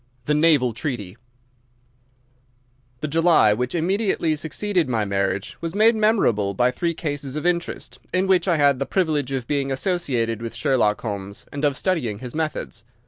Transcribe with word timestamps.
The 0.25 0.33
Naval 0.33 0.73
Treaty 0.73 1.15
The 3.01 3.07
July 3.07 3.53
which 3.53 3.75
immediately 3.75 4.35
succeeded 4.35 4.89
my 4.89 5.05
marriage 5.05 5.57
was 5.61 5.75
made 5.75 5.95
memorable 5.95 6.55
by 6.55 6.71
three 6.71 6.95
cases 6.95 7.35
of 7.35 7.45
interest, 7.45 7.99
in 8.11 8.25
which 8.25 8.47
I 8.47 8.57
had 8.57 8.79
the 8.79 8.87
privilege 8.87 9.31
of 9.31 9.45
being 9.45 9.71
associated 9.71 10.41
with 10.41 10.55
Sherlock 10.55 11.01
Holmes 11.01 11.45
and 11.51 11.63
of 11.63 11.77
studying 11.77 12.17
his 12.17 12.33
methods. 12.33 12.83